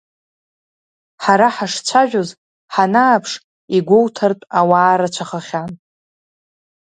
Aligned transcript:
Ҳара 1.23 1.47
ҳашцәажәоз, 1.55 2.29
ҳанааԥш, 2.73 3.31
игәоуҭартә 3.75 4.45
ауаа 4.59 4.95
рацәахахьан. 4.99 5.71